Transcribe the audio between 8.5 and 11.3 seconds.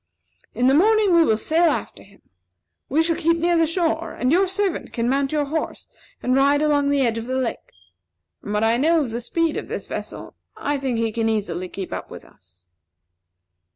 what I know of the speed of this vessel, I think he can